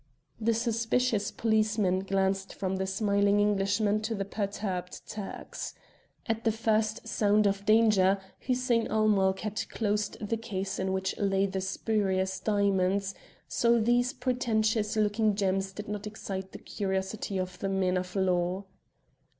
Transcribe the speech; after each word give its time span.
The 0.39 0.55
suspicious 0.55 1.29
policemen 1.29 1.99
glanced 1.99 2.55
from 2.55 2.77
the 2.77 2.87
smiling 2.87 3.39
Englishman 3.39 4.01
to 4.01 4.15
the 4.15 4.25
perturbed 4.25 5.07
Turks. 5.07 5.75
At 6.25 6.43
the 6.43 6.51
first 6.51 7.07
sound 7.07 7.45
of 7.45 7.67
danger 7.67 8.19
Hussein 8.39 8.89
ul 8.89 9.07
Mulk 9.07 9.41
had 9.41 9.61
closed 9.69 10.17
the 10.19 10.37
case 10.37 10.79
in 10.79 10.91
which 10.91 11.15
lay 11.19 11.45
the 11.45 11.61
spurious 11.61 12.39
diamonds, 12.39 13.13
so 13.47 13.79
these 13.79 14.11
pretentious 14.11 14.95
looking 14.97 15.35
gems 15.35 15.71
did 15.71 15.87
not 15.87 16.07
excite 16.07 16.51
the 16.51 16.57
curiosity 16.57 17.37
of 17.37 17.59
the 17.59 17.69
men 17.69 17.95
of 17.95 18.15
law. 18.15 18.65